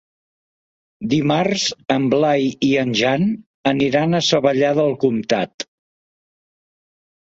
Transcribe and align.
Dimarts 1.09 1.65
en 1.97 2.07
Blai 2.15 2.47
i 2.69 2.71
en 2.85 2.95
Jan 3.01 3.27
aniran 3.75 4.13
a 4.21 4.25
Savallà 4.29 4.73
del 4.81 4.91
Comtat. 5.05 5.67